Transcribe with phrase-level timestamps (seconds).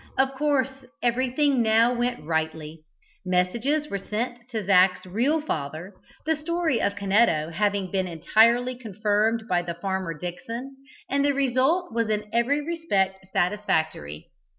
[0.17, 2.79] Of course everything now went rightly.
[3.23, 5.93] Messages were sent to Zac's real father
[6.25, 10.75] the story of Canetto having been entirely confirmed by Farmer Dickson
[11.07, 14.31] and the result was in every respect satisfactory.